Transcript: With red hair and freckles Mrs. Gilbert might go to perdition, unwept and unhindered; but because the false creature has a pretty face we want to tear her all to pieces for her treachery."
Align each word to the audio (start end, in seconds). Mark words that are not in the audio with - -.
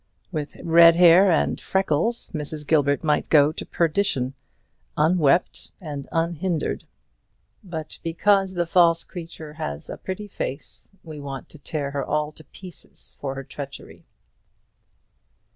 With 0.31 0.55
red 0.63 0.95
hair 0.95 1.29
and 1.29 1.61
freckles 1.61 2.29
Mrs. 2.33 2.65
Gilbert 2.65 3.03
might 3.03 3.29
go 3.29 3.51
to 3.51 3.65
perdition, 3.67 4.33
unwept 4.97 5.69
and 5.79 6.09
unhindered; 6.11 6.85
but 7.63 7.99
because 8.01 8.55
the 8.55 8.65
false 8.65 9.03
creature 9.03 9.53
has 9.53 9.91
a 9.91 9.97
pretty 9.97 10.27
face 10.27 10.89
we 11.03 11.19
want 11.19 11.49
to 11.49 11.59
tear 11.59 11.91
her 11.91 12.03
all 12.03 12.31
to 12.31 12.43
pieces 12.43 13.15
for 13.19 13.35
her 13.35 13.43
treachery." 13.43 14.07